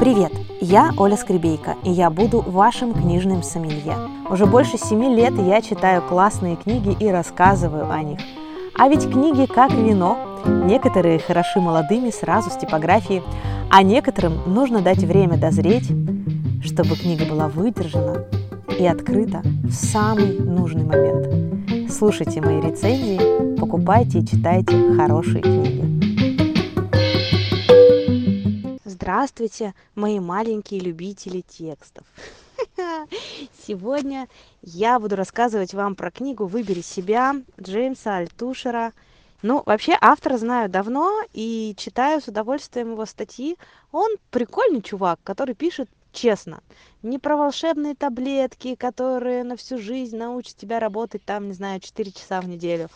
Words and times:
Привет! 0.00 0.30
Я 0.60 0.92
Оля 0.98 1.16
Скребейка, 1.16 1.74
и 1.82 1.90
я 1.90 2.10
буду 2.10 2.40
вашим 2.40 2.92
книжным 2.92 3.42
сомелье. 3.42 3.94
Уже 4.28 4.44
больше 4.44 4.76
семи 4.76 5.14
лет 5.14 5.32
я 5.38 5.62
читаю 5.62 6.02
классные 6.02 6.56
книги 6.56 6.94
и 7.00 7.08
рассказываю 7.08 7.90
о 7.90 8.02
них. 8.02 8.18
А 8.74 8.88
ведь 8.88 9.10
книги 9.10 9.46
как 9.46 9.72
вино. 9.72 10.18
Некоторые 10.44 11.18
хороши 11.18 11.60
молодыми 11.60 12.10
сразу 12.10 12.50
с 12.50 12.56
типографии, 12.56 13.22
а 13.70 13.82
некоторым 13.82 14.34
нужно 14.46 14.82
дать 14.82 14.98
время 14.98 15.38
дозреть, 15.38 15.90
чтобы 16.62 16.94
книга 16.94 17.24
была 17.24 17.48
выдержана 17.48 18.24
и 18.78 18.86
открыта 18.86 19.40
в 19.64 19.72
самый 19.72 20.38
нужный 20.38 20.84
момент. 20.84 21.90
Слушайте 21.90 22.42
мои 22.42 22.60
рецензии, 22.60 23.56
покупайте 23.58 24.18
и 24.18 24.26
читайте 24.26 24.94
хорошие 24.94 25.40
книги. 25.40 25.95
Здравствуйте, 29.06 29.72
мои 29.94 30.18
маленькие 30.18 30.80
любители 30.80 31.40
текстов. 31.40 32.04
Сегодня 33.64 34.26
я 34.62 34.98
буду 34.98 35.14
рассказывать 35.14 35.74
вам 35.74 35.94
про 35.94 36.10
книгу 36.10 36.46
«Выбери 36.46 36.80
себя» 36.80 37.36
Джеймса 37.60 38.16
Альтушера. 38.16 38.92
Ну, 39.42 39.62
вообще, 39.64 39.96
автора 40.00 40.38
знаю 40.38 40.68
давно 40.68 41.20
и 41.32 41.76
читаю 41.78 42.20
с 42.20 42.26
удовольствием 42.26 42.94
его 42.94 43.06
статьи. 43.06 43.56
Он 43.92 44.10
прикольный 44.32 44.82
чувак, 44.82 45.20
который 45.22 45.54
пишет 45.54 45.88
честно. 46.10 46.60
Не 47.02 47.20
про 47.20 47.36
волшебные 47.36 47.94
таблетки, 47.94 48.74
которые 48.74 49.44
на 49.44 49.56
всю 49.56 49.78
жизнь 49.78 50.16
научат 50.16 50.56
тебя 50.56 50.80
работать 50.80 51.24
там, 51.24 51.46
не 51.46 51.52
знаю, 51.52 51.78
4 51.78 52.10
часа 52.10 52.40
в 52.40 52.48
неделю 52.48 52.88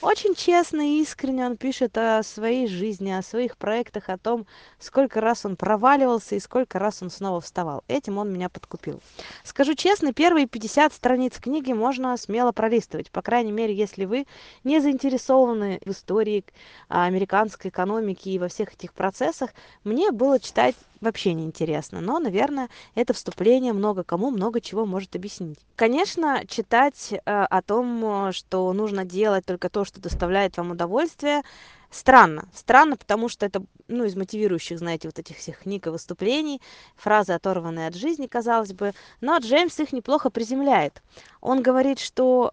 очень 0.00 0.34
честно 0.34 0.80
и 0.80 1.02
искренне 1.02 1.44
он 1.44 1.56
пишет 1.56 1.98
о 1.98 2.22
своей 2.22 2.68
жизни 2.68 3.10
о 3.10 3.22
своих 3.22 3.56
проектах 3.56 4.08
о 4.08 4.18
том 4.18 4.46
сколько 4.78 5.20
раз 5.20 5.44
он 5.44 5.56
проваливался 5.56 6.36
и 6.36 6.40
сколько 6.40 6.78
раз 6.78 7.02
он 7.02 7.10
снова 7.10 7.40
вставал. 7.40 7.82
Этим 7.88 8.18
он 8.18 8.32
меня 8.32 8.48
подкупил. 8.48 9.00
Скажу 9.42 9.74
честно 9.74 10.12
первые 10.12 10.46
пятьдесят 10.46 10.92
страниц 10.92 11.38
книги 11.38 11.72
можно 11.72 12.16
смело 12.16 12.52
пролистывать. 12.52 13.10
По 13.10 13.22
крайней 13.22 13.52
мере 13.52 13.74
если 13.74 14.04
вы 14.04 14.26
не 14.62 14.80
заинтересованы 14.80 15.80
в 15.84 15.90
истории 15.90 16.44
американской 16.88 17.70
экономики 17.70 18.28
и 18.28 18.38
во 18.38 18.48
всех 18.48 18.74
этих 18.74 18.92
процессах 18.92 19.50
мне 19.82 20.12
было 20.12 20.38
читать 20.38 20.76
вообще 21.00 21.32
не 21.32 21.44
интересно 21.44 22.00
но 22.00 22.18
наверное 22.18 22.68
это 22.96 23.12
вступление 23.12 23.72
много 23.72 24.02
кому 24.02 24.30
много 24.30 24.60
чего 24.60 24.86
может 24.86 25.14
объяснить. 25.16 25.58
Конечно 25.76 26.42
читать 26.46 27.12
э, 27.12 27.18
о 27.24 27.62
том 27.62 28.32
что 28.32 28.72
нужно 28.72 29.04
делать 29.04 29.44
только 29.44 29.68
то 29.68 29.84
что 29.88 30.00
доставляет 30.00 30.56
вам 30.56 30.70
удовольствие. 30.70 31.42
Странно 31.90 32.48
странно 32.54 32.96
потому 32.96 33.28
что 33.30 33.46
это 33.46 33.62
ну 33.88 34.04
из 34.04 34.14
мотивирующих 34.14 34.78
знаете 34.78 35.08
вот 35.08 35.18
этих 35.18 35.38
всех 35.38 35.60
книг 35.60 35.86
и 35.86 35.90
выступлений. 35.90 36.60
Фразы 36.96 37.32
оторванные 37.32 37.88
от 37.88 37.94
жизни 37.94 38.26
казалось 38.26 38.72
бы. 38.72 38.92
Но 39.20 39.38
джеймс 39.38 39.80
их 39.80 39.92
неплохо 39.92 40.30
приземляет. 40.30 41.02
Он 41.40 41.62
говорит 41.62 41.98
что 41.98 42.52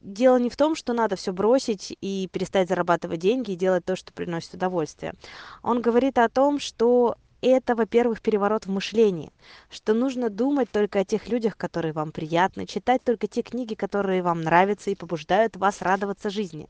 дело 0.00 0.38
не 0.38 0.50
в 0.50 0.56
том 0.56 0.74
что 0.74 0.92
надо 0.94 1.16
все 1.16 1.32
бросить 1.32 1.96
и 2.00 2.28
перестать 2.32 2.68
зарабатывать 2.68 3.20
деньги 3.20 3.52
и 3.52 3.56
делать 3.56 3.84
то 3.84 3.94
что 3.94 4.12
приносит 4.12 4.54
удовольствие. 4.54 5.14
Он 5.62 5.80
говорит 5.80 6.18
о 6.18 6.28
том 6.28 6.58
что 6.58 7.16
это 7.48 7.74
во-первых 7.74 8.20
переворот 8.20 8.66
в 8.66 8.70
мышлении 8.70 9.32
что 9.70 9.94
нужно 9.94 10.30
думать 10.30 10.70
только 10.70 11.00
о 11.00 11.04
тех 11.04 11.28
людях 11.28 11.56
которые 11.56 11.92
вам 11.92 12.12
приятны 12.12 12.66
читать 12.66 13.02
только 13.02 13.26
те 13.26 13.42
книги 13.42 13.74
которые 13.74 14.22
вам 14.22 14.42
нравятся 14.42 14.90
и 14.90 14.94
побуждают 14.94 15.56
вас 15.56 15.82
радоваться 15.82 16.30
жизни 16.30 16.68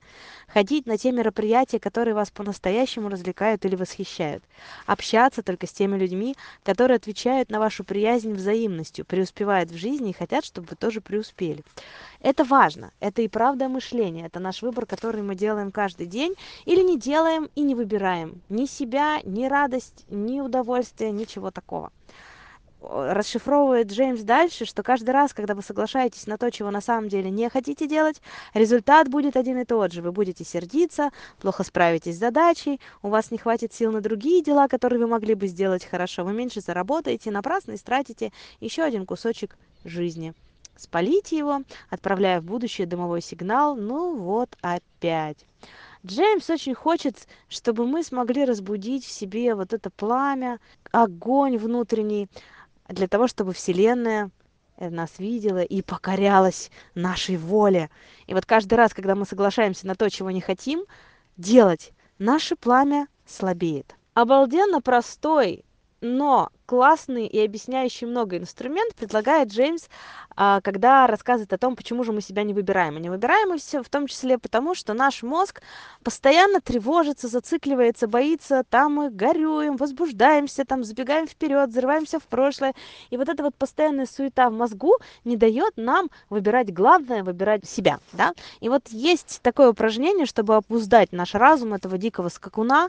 ходить 0.49 0.87
на 0.87 0.97
те 0.97 1.13
мероприятия 1.13 1.79
которые 1.79 2.15
вас 2.15 2.31
по-настоящему 2.31 3.11
развлекают 3.11 3.65
или 3.67 3.77
восхищают 3.77 4.43
общаться 4.87 5.43
только 5.43 5.67
с 5.67 5.73
теми 5.73 5.99
людьми 5.99 6.35
которые 6.65 6.97
отвечают 6.97 7.51
на 7.51 7.59
вашу 7.59 7.85
приязнь 7.85 8.33
взаимностью 8.33 9.05
преуспевают 9.05 9.71
в 9.71 9.77
жизни 9.77 10.11
и 10.11 10.15
хотят 10.15 10.45
чтобы 10.45 10.69
вы 10.71 10.77
тоже 10.77 11.01
преуспели. 11.01 11.63
Это 12.21 12.45
важно 12.45 12.93
это 13.01 13.21
и 13.21 13.29
правда 13.29 13.69
мышление 13.69 14.27
это 14.27 14.41
наш 14.41 14.63
выбор 14.63 14.87
который 14.87 15.23
мы 15.23 15.35
делаем 15.35 15.71
каждый 15.71 16.07
день 16.07 16.35
или 16.65 16.81
не 16.83 16.99
делаем 16.99 17.51
и 17.55 17.61
не 17.61 17.75
выбираем. 17.75 18.41
Ни 18.49 18.65
себя 18.65 19.21
ни 19.25 19.45
радость 19.45 20.07
ни 20.09 20.41
удовольствие 20.41 20.62
удовольствия, 20.63 21.11
ничего 21.11 21.51
такого. 21.51 21.93
Расшифровывает 22.81 23.93
Джеймс 23.93 24.23
дальше, 24.23 24.65
что 24.65 24.83
каждый 24.83 25.11
раз, 25.11 25.33
когда 25.33 25.55
вы 25.55 25.63
соглашаетесь 25.63 26.27
на 26.27 26.37
то, 26.37 26.51
чего 26.51 26.73
на 26.73 26.81
самом 26.81 27.09
деле 27.09 27.31
не 27.31 27.49
хотите 27.49 27.87
делать, 27.87 28.21
результат 28.55 29.09
будет 29.09 29.37
один 29.37 29.59
и 29.59 29.65
тот 29.65 29.93
же. 29.93 30.03
Вы 30.03 30.11
будете 30.11 30.45
сердиться, 30.45 31.11
плохо 31.41 31.63
справитесь 31.63 32.17
с 32.17 32.19
задачей, 32.19 32.81
у 33.03 33.09
вас 33.09 33.31
не 33.31 33.39
хватит 33.39 33.73
сил 33.73 33.93
на 33.93 34.01
другие 34.01 34.43
дела, 34.43 34.67
которые 34.67 34.99
вы 34.99 35.07
могли 35.07 35.35
бы 35.35 35.47
сделать 35.47 35.85
хорошо, 35.85 36.25
вы 36.25 36.33
меньше 36.33 36.61
заработаете, 36.61 37.31
напрасно 37.31 37.77
истратите 37.77 38.33
еще 38.59 38.83
один 38.83 39.07
кусочек 39.07 39.57
жизни. 39.85 40.35
Спалите 40.77 41.37
его, 41.37 41.63
отправляя 41.89 42.41
в 42.41 42.45
будущее 42.45 42.89
дымовой 42.89 43.23
сигнал, 43.23 43.77
ну 43.77 44.17
вот 44.17 44.57
опять. 44.61 45.47
Джеймс 46.05 46.51
очень 46.51 46.75
хочет, 46.75 47.29
чтобы 47.49 47.87
мы 47.87 48.03
смогли 48.03 48.45
разбудить 48.45 49.05
в 49.05 49.11
себе 49.11 49.55
вот 49.55 49.73
это 49.73 49.89
пламя, 49.91 50.59
огонь 50.91 51.57
внутренний, 51.57 52.29
для 52.89 53.07
того, 53.07 53.29
чтобы 53.29 53.53
Вселенная 53.53 54.31
э, 54.77 54.91
нас 54.91 55.19
видела 55.19 55.63
и 55.63 55.81
покорялась 55.81 56.71
нашей 56.97 57.37
воле. 57.37 57.89
И 58.27 58.35
вот 58.35 58.47
каждый 58.47 58.75
раз, 58.75 58.93
когда 58.93 59.15
мы 59.15 59.25
соглашаемся 59.27 59.87
на 59.87 59.95
то, 59.95 60.11
чего 60.11 60.33
не 60.33 60.41
хотим 60.41 60.85
делать, 61.37 61.93
наше 62.19 62.57
пламя 62.57 63.07
слабеет. 63.25 63.95
Обалденно 64.15 64.83
простой, 64.83 65.65
но 66.03 66.51
классный 66.67 67.27
и 67.27 67.45
объясняющий 67.45 68.07
много 68.07 68.39
инструмент 68.39 68.95
предлагает 68.95 69.49
Джеймс, 69.51 69.89
а, 70.35 70.61
когда 70.63 71.07
рассказывает 71.07 71.53
о 71.53 71.59
том, 71.59 71.77
почему 71.77 72.03
же 72.03 72.13
мы 72.13 72.23
себя 72.23 72.43
не 72.43 72.55
выбираем. 72.55 72.97
И 72.97 73.01
не 73.01 73.11
выбираем 73.11 73.51
мы 73.51 73.59
все 73.59 73.83
в 73.83 73.89
том 73.89 74.07
числе 74.07 74.39
потому, 74.39 74.75
что 74.75 74.95
наш 74.95 75.23
мозг 75.23 75.61
постоянно 76.03 76.61
тревожится, 76.61 77.29
зацикливается, 77.29 78.09
боится, 78.09 78.65
там 78.69 78.95
мы 78.95 79.11
горюем, 79.11 79.77
возбуждаемся, 79.77 80.65
там 80.65 80.83
забегаем 80.85 81.27
вперед, 81.27 81.69
взрываемся 81.69 82.19
в 82.19 82.25
прошлое. 82.25 82.75
И 83.11 83.17
вот 83.17 83.29
эта 83.29 83.43
вот 83.43 83.55
постоянная 83.55 84.07
суета 84.07 84.49
в 84.49 84.55
мозгу 84.55 84.95
не 85.25 85.37
дает 85.37 85.75
нам 85.77 86.09
выбирать 86.31 86.73
главное, 86.73 87.23
выбирать 87.23 87.69
себя. 87.69 88.01
Да? 88.13 88.33
И 88.61 88.69
вот 88.69 88.89
есть 88.89 89.41
такое 89.43 89.69
упражнение, 89.71 90.25
чтобы 90.25 90.57
опуздать 90.57 91.13
наш 91.13 91.35
разум 91.35 91.75
этого 91.75 91.99
дикого 91.99 92.31
скакуна. 92.31 92.89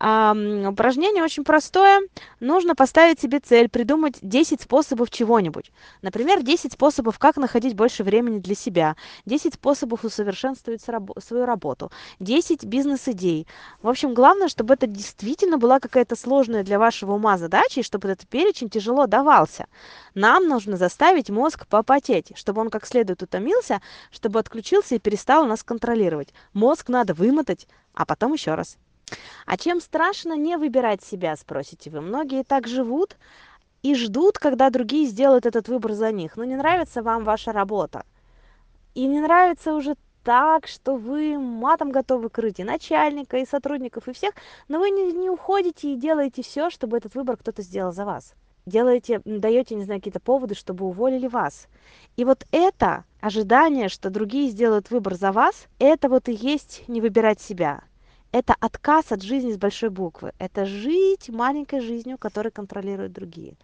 А, 0.00 0.34
упражнение 0.68 1.22
очень 1.22 1.44
простое. 1.44 2.00
Нужно 2.50 2.74
поставить 2.74 3.20
себе 3.20 3.38
цель 3.38 3.68
придумать 3.68 4.18
10 4.22 4.62
способов 4.62 5.08
чего-нибудь. 5.08 5.70
Например, 6.02 6.42
10 6.42 6.72
способов, 6.72 7.16
как 7.16 7.36
находить 7.36 7.76
больше 7.76 8.02
времени 8.02 8.40
для 8.40 8.56
себя, 8.56 8.96
10 9.24 9.54
способов 9.54 10.02
усовершенствовать 10.02 10.82
свою 10.82 11.46
работу, 11.46 11.92
10 12.18 12.64
бизнес-идей. 12.64 13.46
В 13.82 13.88
общем, 13.88 14.14
главное, 14.14 14.48
чтобы 14.48 14.74
это 14.74 14.88
действительно 14.88 15.58
была 15.58 15.78
какая-то 15.78 16.16
сложная 16.16 16.64
для 16.64 16.80
вашего 16.80 17.12
ума 17.12 17.38
задача, 17.38 17.78
и 17.78 17.84
чтобы 17.84 18.08
этот 18.08 18.26
перечень 18.28 18.68
тяжело 18.68 19.06
давался. 19.06 19.66
Нам 20.16 20.48
нужно 20.48 20.76
заставить 20.76 21.30
мозг 21.30 21.68
попотеть, 21.68 22.32
чтобы 22.34 22.62
он 22.62 22.68
как 22.68 22.84
следует 22.84 23.22
утомился, 23.22 23.80
чтобы 24.10 24.40
отключился 24.40 24.96
и 24.96 24.98
перестал 24.98 25.46
нас 25.46 25.62
контролировать. 25.62 26.34
Мозг 26.52 26.88
надо 26.88 27.14
вымотать, 27.14 27.68
а 27.94 28.04
потом 28.04 28.32
еще 28.32 28.56
раз. 28.56 28.76
А 29.46 29.56
чем 29.56 29.80
страшно 29.80 30.36
не 30.36 30.56
выбирать 30.56 31.02
себя, 31.02 31.36
спросите 31.36 31.90
вы? 31.90 32.00
Многие 32.00 32.44
так 32.44 32.66
живут 32.66 33.16
и 33.82 33.94
ждут, 33.94 34.38
когда 34.38 34.70
другие 34.70 35.06
сделают 35.06 35.46
этот 35.46 35.68
выбор 35.68 35.92
за 35.92 36.12
них. 36.12 36.36
Но 36.36 36.44
не 36.44 36.56
нравится 36.56 37.02
вам 37.02 37.24
ваша 37.24 37.52
работа. 37.52 38.04
И 38.94 39.06
не 39.06 39.20
нравится 39.20 39.74
уже 39.74 39.96
так, 40.22 40.66
что 40.66 40.96
вы 40.96 41.38
матом 41.38 41.90
готовы 41.90 42.28
крыть 42.28 42.60
и 42.60 42.64
начальника, 42.64 43.38
и 43.38 43.46
сотрудников, 43.46 44.08
и 44.08 44.12
всех, 44.12 44.34
но 44.68 44.78
вы 44.78 44.90
не, 44.90 45.12
не 45.12 45.30
уходите 45.30 45.92
и 45.92 45.96
делаете 45.96 46.42
все, 46.42 46.70
чтобы 46.70 46.98
этот 46.98 47.14
выбор 47.14 47.36
кто-то 47.36 47.62
сделал 47.62 47.92
за 47.92 48.04
вас. 48.04 48.34
Делаете, 48.66 49.22
даете, 49.24 49.74
не 49.74 49.84
знаю, 49.84 50.00
какие-то 50.00 50.20
поводы, 50.20 50.54
чтобы 50.54 50.84
уволили 50.84 51.26
вас. 51.26 51.66
И 52.16 52.24
вот 52.24 52.44
это 52.52 53.04
ожидание, 53.20 53.88
что 53.88 54.10
другие 54.10 54.50
сделают 54.50 54.90
выбор 54.90 55.14
за 55.14 55.32
вас, 55.32 55.66
это 55.78 56.08
вот 56.08 56.28
и 56.28 56.32
есть 56.32 56.86
не 56.86 57.00
выбирать 57.00 57.40
себя 57.40 57.80
это 58.32 58.54
отказ 58.60 59.12
от 59.12 59.22
жизни 59.22 59.52
с 59.52 59.58
большой 59.58 59.90
буквы. 59.90 60.32
Это 60.38 60.64
жить 60.64 61.28
маленькой 61.28 61.80
жизнью, 61.80 62.16
которую 62.18 62.52
контролируют 62.52 63.12
другие. 63.12 63.54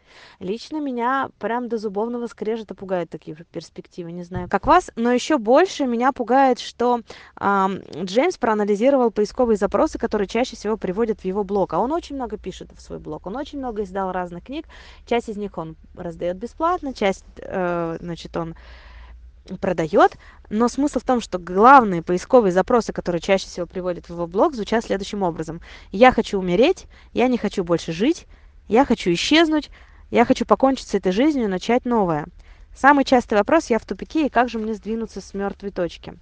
Лично 0.40 0.80
меня 0.80 1.30
прям 1.38 1.68
до 1.68 1.78
зубовного 1.78 2.26
скрежета 2.26 2.74
пугают 2.74 3.10
такие 3.10 3.36
перспективы. 3.52 4.12
Не 4.12 4.24
знаю, 4.24 4.48
как 4.48 4.66
вас, 4.66 4.90
но 4.96 5.12
еще 5.12 5.38
больше 5.38 5.86
меня 5.86 6.12
пугает, 6.12 6.58
что 6.58 7.00
э, 7.40 7.66
Джеймс 8.02 8.38
проанализировал 8.38 9.10
поисковые 9.10 9.56
запросы, 9.56 9.98
которые 9.98 10.26
чаще 10.26 10.56
всего 10.56 10.76
приводят 10.76 11.20
в 11.20 11.24
его 11.24 11.44
блог. 11.44 11.72
А 11.72 11.78
он 11.78 11.92
очень 11.92 12.16
много 12.16 12.36
пишет 12.36 12.70
в 12.76 12.80
свой 12.80 12.98
блог. 12.98 13.26
Он 13.26 13.36
очень 13.36 13.58
много 13.58 13.84
издал 13.84 14.10
разных 14.10 14.44
книг. 14.44 14.66
Часть 15.06 15.28
из 15.28 15.36
них 15.36 15.58
он 15.58 15.76
раздает 15.94 16.36
бесплатно, 16.36 16.92
часть, 16.92 17.24
э, 17.38 17.98
значит, 18.00 18.36
он 18.36 18.56
продает, 19.60 20.16
но 20.50 20.68
смысл 20.68 20.98
в 20.98 21.04
том, 21.04 21.20
что 21.20 21.38
главные 21.38 22.02
поисковые 22.02 22.52
запросы, 22.52 22.92
которые 22.92 23.20
чаще 23.20 23.46
всего 23.46 23.66
приводят 23.66 24.06
в 24.06 24.10
его 24.10 24.26
блог, 24.26 24.54
звучат 24.54 24.84
следующим 24.84 25.22
образом. 25.22 25.60
«Я 25.92 26.12
хочу 26.12 26.38
умереть», 26.38 26.86
«Я 27.12 27.28
не 27.28 27.38
хочу 27.38 27.64
больше 27.64 27.92
жить», 27.92 28.26
я 28.68 28.84
хочу 28.84 29.12
исчезнуть, 29.12 29.70
я 30.10 30.24
хочу 30.24 30.44
покончить 30.44 30.88
с 30.88 30.94
этой 30.94 31.12
жизнью 31.12 31.44
и 31.44 31.48
начать 31.48 31.84
новое. 31.84 32.26
Самый 32.74 33.04
частый 33.04 33.38
вопрос 33.38 33.70
«я 33.70 33.78
в 33.78 33.86
тупике, 33.86 34.26
и 34.26 34.30
как 34.30 34.48
же 34.48 34.58
мне 34.58 34.74
сдвинуться 34.74 35.20
с 35.20 35.34
мертвой 35.34 35.70
точки?» 35.70 36.18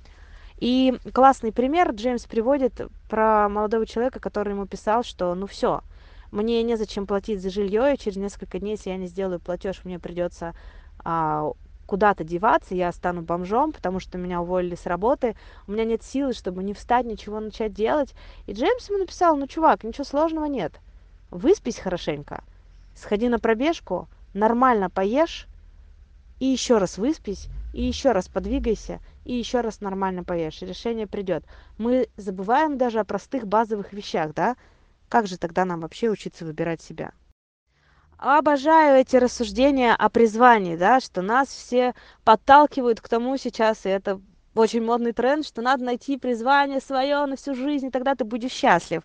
И 0.58 0.94
классный 1.12 1.52
пример 1.52 1.90
Джеймс 1.90 2.26
приводит 2.26 2.80
про 3.08 3.48
молодого 3.48 3.86
человека, 3.86 4.20
который 4.20 4.50
ему 4.50 4.66
писал, 4.66 5.02
что 5.02 5.34
ну 5.34 5.46
все, 5.46 5.80
мне 6.30 6.62
незачем 6.62 7.06
платить 7.06 7.42
за 7.42 7.50
жилье, 7.50 7.94
и 7.94 7.98
через 7.98 8.16
несколько 8.16 8.58
дней, 8.60 8.72
если 8.72 8.90
я 8.90 8.96
не 8.96 9.06
сделаю 9.06 9.40
платеж, 9.40 9.80
мне 9.84 9.98
придется 9.98 10.54
а, 11.02 11.50
куда-то 11.86 12.24
деваться, 12.24 12.74
я 12.74 12.92
стану 12.92 13.22
бомжом, 13.22 13.72
потому 13.72 14.00
что 14.00 14.18
меня 14.18 14.40
уволили 14.40 14.74
с 14.74 14.86
работы, 14.86 15.36
у 15.66 15.72
меня 15.72 15.84
нет 15.84 16.02
силы, 16.02 16.32
чтобы 16.32 16.62
не 16.62 16.74
встать, 16.74 17.06
ничего 17.06 17.40
начать 17.40 17.72
делать. 17.72 18.14
И 18.46 18.52
Джеймс 18.52 18.88
ему 18.88 18.98
написал, 18.98 19.36
ну, 19.36 19.46
чувак, 19.46 19.84
ничего 19.84 20.04
сложного 20.04 20.46
нет, 20.46 20.80
выспись 21.30 21.78
хорошенько, 21.78 22.42
сходи 22.94 23.28
на 23.28 23.38
пробежку, 23.38 24.08
нормально 24.32 24.90
поешь, 24.90 25.46
и 26.40 26.46
еще 26.46 26.78
раз 26.78 26.98
выспись, 26.98 27.48
и 27.72 27.82
еще 27.84 28.12
раз 28.12 28.28
подвигайся, 28.28 29.00
и 29.24 29.34
еще 29.34 29.60
раз 29.60 29.80
нормально 29.80 30.24
поешь, 30.24 30.62
решение 30.62 31.06
придет. 31.06 31.44
Мы 31.78 32.08
забываем 32.16 32.78
даже 32.78 33.00
о 33.00 33.04
простых 33.04 33.46
базовых 33.46 33.92
вещах, 33.92 34.34
да? 34.34 34.56
Как 35.08 35.26
же 35.26 35.38
тогда 35.38 35.64
нам 35.64 35.80
вообще 35.80 36.08
учиться 36.10 36.44
выбирать 36.44 36.82
себя? 36.82 37.12
Обожаю 38.18 39.00
эти 39.00 39.16
рассуждения 39.16 39.94
о 39.94 40.08
призвании, 40.08 40.76
да, 40.76 41.00
что 41.00 41.22
нас 41.22 41.48
все 41.48 41.94
подталкивают 42.24 43.00
к 43.00 43.08
тому 43.08 43.36
сейчас, 43.36 43.86
и 43.86 43.88
это 43.88 44.20
очень 44.54 44.84
модный 44.84 45.12
тренд, 45.12 45.44
что 45.44 45.62
надо 45.62 45.84
найти 45.84 46.16
призвание 46.16 46.80
свое 46.80 47.26
на 47.26 47.36
всю 47.36 47.54
жизнь, 47.54 47.86
и 47.86 47.90
тогда 47.90 48.14
ты 48.14 48.24
будешь 48.24 48.52
счастлив. 48.52 49.02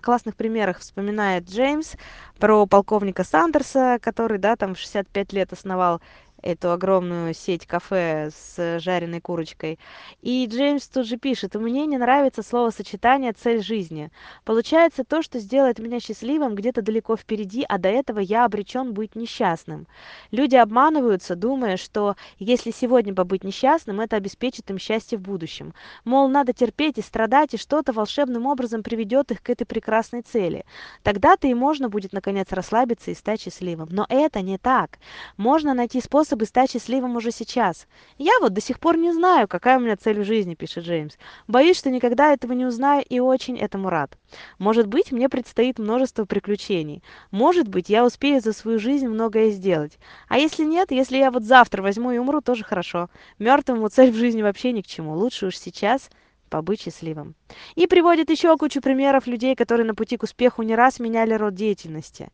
В 0.00 0.02
классных 0.02 0.36
примерах 0.36 0.78
вспоминает 0.78 1.48
Джеймс 1.48 1.92
про 2.38 2.66
полковника 2.66 3.24
Сандерса, 3.24 3.98
который, 4.00 4.38
да, 4.38 4.56
там 4.56 4.74
в 4.74 4.78
65 4.78 5.32
лет 5.32 5.52
основал 5.52 6.00
эту 6.46 6.70
огромную 6.70 7.34
сеть 7.34 7.66
кафе 7.66 8.30
с 8.30 8.78
жареной 8.80 9.20
курочкой. 9.20 9.78
И 10.22 10.46
Джеймс 10.46 10.86
тут 10.88 11.06
же 11.06 11.16
пишет, 11.16 11.56
мне 11.56 11.86
не 11.86 11.98
нравится 11.98 12.42
словосочетание 12.42 13.32
«цель 13.32 13.62
жизни». 13.62 14.10
Получается 14.44 15.02
то, 15.02 15.22
что 15.22 15.40
сделает 15.40 15.80
меня 15.80 15.98
счастливым 15.98 16.54
где-то 16.54 16.82
далеко 16.82 17.16
впереди, 17.16 17.64
а 17.68 17.78
до 17.78 17.88
этого 17.88 18.20
я 18.20 18.44
обречен 18.44 18.94
быть 18.94 19.16
несчастным. 19.16 19.88
Люди 20.30 20.54
обманываются, 20.54 21.34
думая, 21.34 21.76
что 21.76 22.14
если 22.38 22.70
сегодня 22.70 23.12
побыть 23.12 23.42
несчастным, 23.42 24.00
это 24.00 24.16
обеспечит 24.16 24.70
им 24.70 24.78
счастье 24.78 25.18
в 25.18 25.22
будущем. 25.22 25.74
Мол, 26.04 26.28
надо 26.28 26.52
терпеть 26.52 26.98
и 26.98 27.02
страдать, 27.02 27.54
и 27.54 27.58
что-то 27.58 27.92
волшебным 27.92 28.46
образом 28.46 28.84
приведет 28.84 29.32
их 29.32 29.42
к 29.42 29.50
этой 29.50 29.64
прекрасной 29.64 30.22
цели. 30.22 30.64
Тогда-то 31.02 31.48
и 31.48 31.54
можно 31.54 31.88
будет, 31.88 32.12
наконец, 32.12 32.48
расслабиться 32.50 33.10
и 33.10 33.14
стать 33.14 33.40
счастливым. 33.42 33.88
Но 33.90 34.06
это 34.08 34.42
не 34.42 34.58
так. 34.58 34.98
Можно 35.36 35.74
найти 35.74 36.00
способ 36.00 36.35
способы 36.36 36.44
стать 36.46 36.70
счастливым 36.70 37.16
уже 37.16 37.30
сейчас. 37.30 37.86
Я 38.18 38.32
вот 38.40 38.52
до 38.52 38.60
сих 38.60 38.78
пор 38.78 38.98
не 38.98 39.12
знаю, 39.12 39.48
какая 39.48 39.78
у 39.78 39.80
меня 39.80 39.96
цель 39.96 40.20
в 40.20 40.24
жизни, 40.24 40.54
пишет 40.54 40.84
Джеймс. 40.84 41.14
Боюсь, 41.48 41.78
что 41.78 41.90
никогда 41.90 42.32
этого 42.32 42.52
не 42.52 42.66
узнаю 42.66 43.02
и 43.08 43.20
очень 43.20 43.58
этому 43.58 43.88
рад. 43.88 44.18
Может 44.58 44.86
быть, 44.86 45.12
мне 45.12 45.28
предстоит 45.28 45.78
множество 45.78 46.26
приключений. 46.26 47.02
Может 47.30 47.68
быть, 47.68 47.88
я 47.88 48.04
успею 48.04 48.40
за 48.40 48.52
свою 48.52 48.78
жизнь 48.78 49.08
многое 49.08 49.50
сделать. 49.50 49.98
А 50.28 50.38
если 50.38 50.64
нет, 50.64 50.90
если 50.90 51.16
я 51.16 51.30
вот 51.30 51.44
завтра 51.44 51.82
возьму 51.82 52.12
и 52.12 52.18
умру, 52.18 52.40
тоже 52.42 52.64
хорошо. 52.64 53.08
Мертвому 53.38 53.88
цель 53.88 54.10
в 54.10 54.16
жизни 54.16 54.42
вообще 54.42 54.72
ни 54.72 54.82
к 54.82 54.86
чему. 54.86 55.14
Лучше 55.14 55.46
уж 55.46 55.56
сейчас 55.56 56.10
побыть 56.50 56.82
счастливым. 56.82 57.34
И 57.76 57.86
приводит 57.86 58.30
еще 58.30 58.56
кучу 58.56 58.80
примеров 58.80 59.26
людей, 59.26 59.54
которые 59.56 59.86
на 59.86 59.94
пути 59.94 60.16
к 60.16 60.22
успеху 60.22 60.62
не 60.62 60.74
раз 60.74 61.00
меняли 61.00 61.34
род 61.34 61.54
деятельности. 61.54 62.28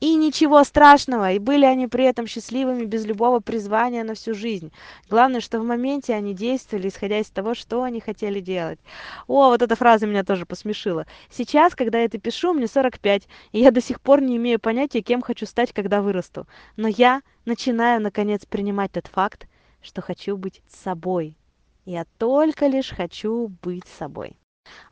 И 0.00 0.14
ничего 0.14 0.62
страшного, 0.62 1.32
и 1.32 1.40
были 1.40 1.64
они 1.64 1.88
при 1.88 2.04
этом 2.04 2.26
счастливыми 2.28 2.84
без 2.84 3.04
любого 3.04 3.40
призвания 3.40 4.04
на 4.04 4.14
всю 4.14 4.32
жизнь. 4.32 4.72
Главное, 5.10 5.40
что 5.40 5.58
в 5.58 5.64
моменте 5.64 6.14
они 6.14 6.34
действовали, 6.34 6.88
исходя 6.88 7.18
из 7.18 7.28
того, 7.30 7.54
что 7.54 7.82
они 7.82 8.00
хотели 8.00 8.38
делать. 8.38 8.78
О, 9.26 9.48
вот 9.48 9.60
эта 9.60 9.74
фраза 9.74 10.06
меня 10.06 10.22
тоже 10.22 10.46
посмешила. 10.46 11.06
Сейчас, 11.30 11.74
когда 11.74 11.98
я 11.98 12.04
это 12.04 12.18
пишу, 12.18 12.52
мне 12.52 12.68
45, 12.68 13.26
и 13.50 13.60
я 13.60 13.72
до 13.72 13.80
сих 13.80 14.00
пор 14.00 14.20
не 14.22 14.36
имею 14.36 14.60
понятия, 14.60 15.02
кем 15.02 15.20
хочу 15.20 15.46
стать, 15.46 15.72
когда 15.72 16.00
вырасту. 16.00 16.46
Но 16.76 16.86
я 16.86 17.22
начинаю, 17.44 18.00
наконец, 18.00 18.46
принимать 18.46 18.92
тот 18.92 19.08
факт, 19.08 19.48
что 19.82 20.00
хочу 20.00 20.36
быть 20.36 20.62
собой. 20.68 21.36
Я 21.84 22.04
только 22.18 22.66
лишь 22.66 22.90
хочу 22.90 23.48
быть 23.62 23.86
собой. 23.98 24.36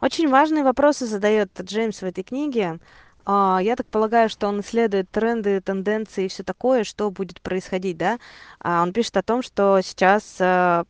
Очень 0.00 0.28
важные 0.28 0.64
вопросы 0.64 1.06
задает 1.06 1.50
Джеймс 1.60 2.00
в 2.00 2.04
этой 2.04 2.24
книге. 2.24 2.78
А, 3.28 3.58
я 3.60 3.74
так 3.74 3.86
полагаю, 3.88 4.28
что 4.28 4.46
он 4.46 4.60
исследует 4.60 5.10
тренды, 5.10 5.60
тенденции 5.60 6.26
и 6.26 6.28
все 6.28 6.44
такое, 6.44 6.84
что 6.84 7.10
будет 7.10 7.40
происходить, 7.40 7.98
да. 7.98 8.18
А, 8.60 8.82
он 8.84 8.92
пишет 8.92 9.16
о 9.16 9.22
том, 9.22 9.42
что 9.42 9.80
сейчас 9.82 10.36
а, 10.40 10.84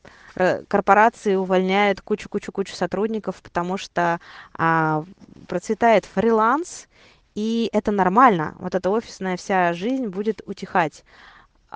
корпорации 0.69 1.35
увольняют 1.35 2.03
кучу-кучу-кучу 2.03 2.75
сотрудников, 2.75 3.37
потому 3.43 3.79
что 3.79 4.21
процветает 5.49 6.05
фриланс, 6.05 6.88
и 7.35 7.71
это 7.73 7.91
нормально. 7.91 8.55
Вот 8.59 8.75
эта 8.75 8.91
офисная 8.91 9.39
вся 9.39 9.73
жизнь 9.73 10.09
будет 10.09 10.43
утихать. 10.44 11.05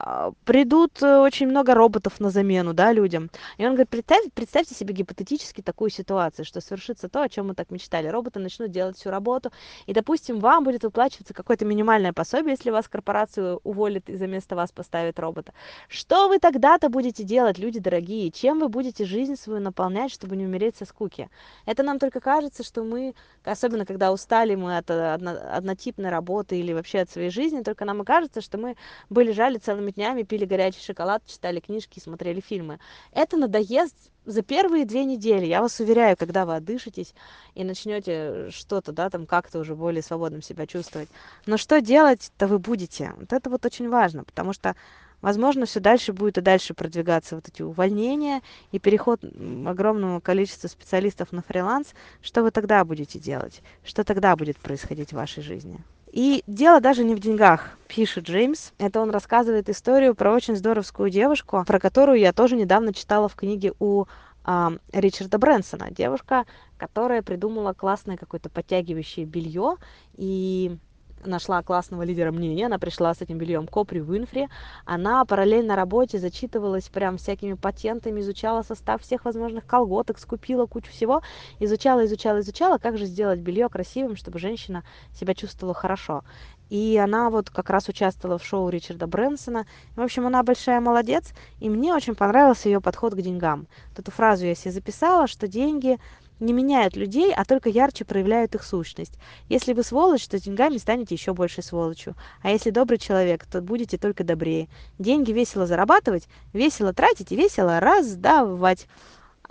А, 0.02 0.32
придут 0.44 1.02
э, 1.02 1.18
очень 1.18 1.46
много 1.46 1.74
роботов 1.74 2.20
на 2.20 2.30
замену, 2.30 2.72
да, 2.72 2.90
людям. 2.92 3.30
И 3.58 3.66
он 3.66 3.72
говорит, 3.72 3.90
представь, 3.90 4.24
представьте 4.32 4.74
себе 4.74 4.94
гипотетически 4.94 5.60
такую 5.60 5.90
ситуацию, 5.90 6.46
что 6.46 6.62
свершится 6.62 7.10
то, 7.10 7.22
о 7.22 7.28
чем 7.28 7.48
мы 7.48 7.54
так 7.54 7.70
мечтали. 7.70 8.08
Роботы 8.08 8.40
начнут 8.40 8.70
делать 8.70 8.96
всю 8.96 9.10
работу, 9.10 9.52
и, 9.84 9.92
допустим, 9.92 10.38
вам 10.38 10.64
будет 10.64 10.84
выплачиваться 10.84 11.34
какое-то 11.34 11.66
минимальное 11.66 12.14
пособие, 12.14 12.52
если 12.52 12.70
вас 12.70 12.88
корпорацию 12.88 13.60
уволит 13.62 14.08
и 14.08 14.16
за 14.16 14.26
место 14.26 14.56
вас 14.56 14.72
поставит 14.72 15.18
робота. 15.18 15.52
Что 15.88 16.28
вы 16.28 16.38
тогда-то 16.38 16.88
будете 16.88 17.22
делать, 17.22 17.58
люди 17.58 17.78
дорогие? 17.78 18.30
Чем 18.30 18.58
вы 18.60 18.68
будете 18.70 19.04
жизнь 19.04 19.36
свою 19.36 19.60
наполнять, 19.60 20.10
чтобы 20.10 20.34
не 20.34 20.46
умереть 20.46 20.76
со 20.76 20.86
скуки? 20.86 21.28
Это 21.66 21.82
нам 21.82 21.98
только 21.98 22.20
кажется, 22.20 22.64
что 22.64 22.84
мы, 22.84 23.14
особенно 23.44 23.84
когда 23.84 24.12
устали 24.12 24.54
мы 24.54 24.78
от 24.78 24.88
э, 24.88 25.12
одно, 25.12 25.36
однотипной 25.52 26.08
работы 26.08 26.58
или 26.58 26.72
вообще 26.72 27.00
от 27.00 27.10
своей 27.10 27.30
жизни, 27.30 27.60
только 27.60 27.84
нам 27.84 28.00
и 28.00 28.04
кажется, 28.06 28.40
что 28.40 28.56
мы 28.56 28.76
бы 29.10 29.22
лежали 29.24 29.58
целыми 29.58 29.89
целыми 29.90 29.92
днями 29.92 30.22
пили 30.22 30.44
горячий 30.44 30.80
шоколад, 30.80 31.22
читали 31.26 31.60
книжки 31.60 31.98
и 31.98 32.02
смотрели 32.02 32.40
фильмы. 32.40 32.78
Это 33.12 33.36
надоест 33.36 33.94
за 34.24 34.42
первые 34.42 34.84
две 34.84 35.04
недели. 35.04 35.46
Я 35.46 35.60
вас 35.60 35.80
уверяю, 35.80 36.16
когда 36.16 36.44
вы 36.44 36.56
отдышитесь 36.56 37.14
и 37.54 37.64
начнете 37.64 38.50
что-то, 38.50 38.92
да, 38.92 39.10
там 39.10 39.26
как-то 39.26 39.58
уже 39.58 39.74
более 39.74 40.02
свободным 40.02 40.42
себя 40.42 40.66
чувствовать. 40.66 41.08
Но 41.46 41.56
что 41.56 41.80
делать-то 41.80 42.46
вы 42.46 42.58
будете? 42.58 43.12
Вот 43.18 43.32
это 43.32 43.50
вот 43.50 43.64
очень 43.66 43.88
важно, 43.88 44.24
потому 44.24 44.52
что 44.52 44.74
возможно, 45.22 45.66
все 45.66 45.80
дальше 45.80 46.12
будет 46.12 46.38
и 46.38 46.42
дальше 46.42 46.74
продвигаться 46.74 47.36
вот 47.36 47.48
эти 47.48 47.62
увольнения 47.62 48.42
и 48.72 48.78
переход 48.78 49.20
огромного 49.66 50.20
количества 50.20 50.68
специалистов 50.68 51.32
на 51.32 51.42
фриланс. 51.42 51.94
Что 52.22 52.42
вы 52.42 52.50
тогда 52.50 52.84
будете 52.84 53.18
делать? 53.18 53.62
Что 53.84 54.04
тогда 54.04 54.36
будет 54.36 54.58
происходить 54.58 55.10
в 55.10 55.16
вашей 55.16 55.42
жизни? 55.42 55.80
И 56.12 56.42
дело 56.46 56.80
даже 56.80 57.04
не 57.04 57.14
в 57.14 57.20
деньгах, 57.20 57.76
пишет 57.86 58.24
Джеймс. 58.24 58.72
Это 58.78 59.00
он 59.00 59.10
рассказывает 59.10 59.68
историю 59.68 60.14
про 60.14 60.32
очень 60.32 60.56
здоровскую 60.56 61.08
девушку, 61.08 61.62
про 61.66 61.78
которую 61.78 62.18
я 62.18 62.32
тоже 62.32 62.56
недавно 62.56 62.92
читала 62.92 63.28
в 63.28 63.36
книге 63.36 63.74
у 63.78 64.06
а, 64.44 64.72
Ричарда 64.92 65.38
Брэнсона. 65.38 65.90
Девушка, 65.90 66.46
которая 66.78 67.22
придумала 67.22 67.74
классное 67.74 68.16
какое-то 68.16 68.50
подтягивающее 68.50 69.24
белье 69.24 69.76
и 70.16 70.76
нашла 71.24 71.62
классного 71.62 72.02
лидера 72.02 72.32
мнения, 72.32 72.66
она 72.66 72.78
пришла 72.78 73.14
с 73.14 73.20
этим 73.20 73.38
бельем 73.38 73.66
к 73.66 73.76
Опри 73.76 74.00
Уинфри, 74.00 74.48
она 74.84 75.24
параллельно 75.24 75.76
работе 75.76 76.18
зачитывалась 76.18 76.88
прям 76.88 77.18
всякими 77.18 77.54
патентами, 77.54 78.20
изучала 78.20 78.62
состав 78.62 79.02
всех 79.02 79.24
возможных 79.24 79.66
колготок, 79.66 80.18
скупила 80.18 80.66
кучу 80.66 80.90
всего, 80.90 81.22
изучала, 81.58 82.04
изучала, 82.06 82.40
изучала, 82.40 82.78
как 82.78 82.98
же 82.98 83.06
сделать 83.06 83.40
белье 83.40 83.68
красивым, 83.68 84.16
чтобы 84.16 84.38
женщина 84.38 84.84
себя 85.14 85.34
чувствовала 85.34 85.74
хорошо. 85.74 86.22
И 86.70 86.96
она 86.96 87.30
вот 87.30 87.50
как 87.50 87.68
раз 87.68 87.88
участвовала 87.88 88.38
в 88.38 88.44
шоу 88.44 88.68
Ричарда 88.68 89.08
Брэнсона. 89.08 89.66
В 89.96 90.00
общем, 90.00 90.26
она 90.26 90.44
большая 90.44 90.80
молодец, 90.80 91.32
и 91.58 91.68
мне 91.68 91.92
очень 91.92 92.14
понравился 92.14 92.68
ее 92.68 92.80
подход 92.80 93.14
к 93.14 93.20
деньгам. 93.20 93.66
Эту 93.96 94.12
фразу 94.12 94.46
я 94.46 94.54
себе 94.54 94.70
записала, 94.70 95.26
что 95.26 95.48
деньги 95.48 95.98
не 96.40 96.52
меняют 96.52 96.96
людей, 96.96 97.32
а 97.34 97.44
только 97.44 97.68
ярче 97.68 98.04
проявляют 98.04 98.54
их 98.54 98.62
сущность. 98.62 99.14
Если 99.48 99.72
вы 99.72 99.82
сволочь, 99.82 100.26
то 100.26 100.40
деньгами 100.40 100.78
станете 100.78 101.14
еще 101.14 101.34
больше 101.34 101.62
сволочью. 101.62 102.14
А 102.42 102.50
если 102.50 102.70
добрый 102.70 102.98
человек, 102.98 103.46
то 103.46 103.60
будете 103.60 103.98
только 103.98 104.24
добрее. 104.24 104.68
Деньги 104.98 105.32
весело 105.32 105.66
зарабатывать, 105.66 106.28
весело 106.52 106.92
тратить 106.92 107.32
и 107.32 107.36
весело 107.36 107.78
раздавать. 107.80 108.86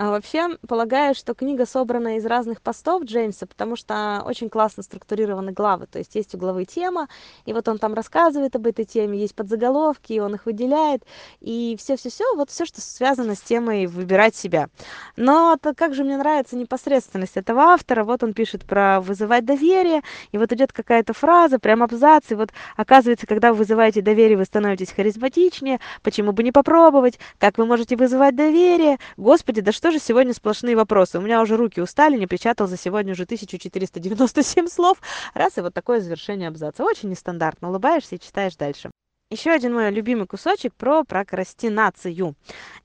А 0.01 0.11
вообще, 0.11 0.55
полагаю, 0.65 1.13
что 1.13 1.33
книга 1.33 1.65
собрана 1.65 2.15
из 2.15 2.25
разных 2.25 2.61
постов 2.61 3.03
Джеймса, 3.03 3.45
потому 3.45 3.75
что 3.75 4.23
очень 4.25 4.49
классно 4.49 4.81
структурированы 4.81 5.51
главы. 5.51 5.87
То 5.87 5.99
есть 5.99 6.15
есть 6.15 6.33
угловые 6.33 6.65
тема, 6.65 7.09
и 7.43 7.51
вот 7.51 7.67
он 7.67 7.79
там 7.79 7.93
рассказывает 7.93 8.55
об 8.55 8.65
этой 8.65 8.85
теме, 8.85 9.19
есть 9.19 9.35
подзаголовки, 9.35 10.13
и 10.13 10.19
он 10.21 10.35
их 10.35 10.45
выделяет, 10.45 11.03
и 11.41 11.75
все-все-все, 11.77 12.33
вот 12.37 12.49
все, 12.49 12.63
что 12.63 12.79
связано 12.79 13.35
с 13.35 13.41
темой 13.41 13.87
«выбирать 13.87 14.37
себя». 14.37 14.69
Но 15.17 15.57
так 15.61 15.77
как 15.77 15.93
же 15.93 16.05
мне 16.05 16.15
нравится 16.15 16.55
непосредственность 16.55 17.35
этого 17.35 17.63
автора, 17.63 18.05
вот 18.05 18.23
он 18.23 18.33
пишет 18.33 18.63
про 18.63 19.01
«вызывать 19.01 19.43
доверие», 19.43 20.01
и 20.31 20.37
вот 20.37 20.53
идет 20.53 20.71
какая-то 20.71 21.11
фраза, 21.11 21.59
прям 21.59 21.83
абзац, 21.83 22.23
и 22.29 22.35
вот 22.35 22.51
оказывается, 22.77 23.27
когда 23.27 23.51
вы 23.51 23.57
вызываете 23.57 24.01
доверие, 24.01 24.37
вы 24.37 24.45
становитесь 24.45 24.93
харизматичнее, 24.93 25.81
почему 26.03 26.31
бы 26.31 26.41
не 26.41 26.53
попробовать, 26.53 27.19
как 27.37 27.57
вы 27.57 27.65
можете 27.65 27.97
вызывать 27.97 28.37
доверие, 28.37 28.97
господи, 29.17 29.59
да 29.59 29.73
что 29.73 29.88
же 29.91 29.99
сегодня 29.99 30.33
сплошные 30.33 30.75
вопросы, 30.75 31.17
у 31.17 31.21
меня 31.21 31.41
уже 31.41 31.57
руки 31.57 31.81
устали, 31.81 32.17
не 32.17 32.27
печатал 32.27 32.67
за 32.67 32.77
сегодня 32.77 33.13
уже 33.13 33.23
1497 33.23 34.67
слов, 34.67 34.99
раз 35.33 35.57
и 35.57 35.61
вот 35.61 35.73
такое 35.73 35.99
завершение 36.01 36.47
абзаца, 36.47 36.83
очень 36.83 37.09
нестандартно, 37.09 37.69
улыбаешься 37.69 38.15
и 38.15 38.19
читаешь 38.19 38.55
дальше. 38.55 38.91
Еще 39.31 39.51
один 39.51 39.75
мой 39.75 39.91
любимый 39.91 40.25
кусочек 40.25 40.73
про 40.73 41.03
прокрастинацию. 41.03 42.33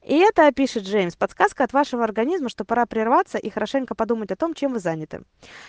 И 0.02 0.18
это, 0.18 0.52
пишет 0.52 0.82
Джеймс, 0.82 1.16
подсказка 1.16 1.64
от 1.64 1.72
вашего 1.72 2.04
организма, 2.04 2.50
что 2.50 2.66
пора 2.66 2.84
прерваться 2.84 3.38
и 3.38 3.48
хорошенько 3.48 3.94
подумать 3.94 4.30
о 4.30 4.36
том, 4.36 4.52
чем 4.52 4.74
вы 4.74 4.78
заняты. 4.78 5.22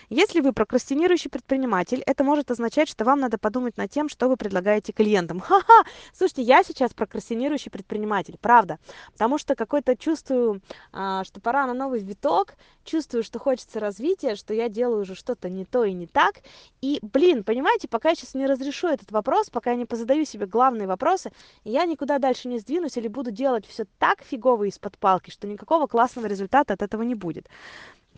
Если 0.09 0.41
вы 0.41 0.51
прокрастинирующий 0.51 1.29
предприниматель, 1.29 2.03
это 2.05 2.25
может 2.25 2.51
означать, 2.51 2.89
что 2.89 3.05
вам 3.05 3.21
надо 3.21 3.37
подумать 3.37 3.77
над 3.77 3.89
тем, 3.89 4.09
что 4.09 4.27
вы 4.27 4.35
предлагаете 4.35 4.91
клиентам. 4.91 5.39
Ха-ха! 5.47 5.85
Слушайте, 6.13 6.41
я 6.41 6.61
сейчас 6.61 6.93
прокрастинирующий 6.93 7.71
предприниматель, 7.71 8.37
правда. 8.41 8.77
Потому 9.13 9.37
что 9.37 9.55
какой-то 9.55 9.95
чувствую, 9.95 10.61
а, 10.91 11.23
что 11.23 11.39
пора 11.39 11.67
на 11.67 11.73
новый 11.73 12.01
виток, 12.01 12.55
чувствую, 12.85 13.23
что 13.23 13.39
хочется 13.39 13.79
развития, 13.79 14.35
что 14.35 14.53
я 14.53 14.69
делаю 14.69 15.01
уже 15.01 15.15
что-то 15.15 15.49
не 15.49 15.65
то 15.65 15.83
и 15.83 15.93
не 15.93 16.07
так. 16.07 16.35
И, 16.81 16.99
блин, 17.01 17.43
понимаете, 17.43 17.87
пока 17.87 18.09
я 18.09 18.15
сейчас 18.15 18.33
не 18.35 18.45
разрешу 18.45 18.87
этот 18.87 19.11
вопрос, 19.11 19.49
пока 19.49 19.71
я 19.71 19.75
не 19.75 19.85
позадаю 19.85 20.25
себе 20.25 20.45
главные 20.45 20.87
вопросы, 20.87 21.31
я 21.63 21.85
никуда 21.85 22.19
дальше 22.19 22.47
не 22.47 22.59
сдвинусь 22.59 22.97
или 22.97 23.07
буду 23.07 23.31
делать 23.31 23.65
все 23.65 23.85
так 23.99 24.21
фигово 24.21 24.65
из-под 24.69 24.97
палки, 24.97 25.31
что 25.31 25.47
никакого 25.47 25.87
классного 25.87 26.27
результата 26.27 26.73
от 26.73 26.81
этого 26.81 27.01
не 27.01 27.15
будет. 27.15 27.49